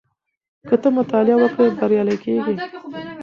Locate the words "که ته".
0.67-0.89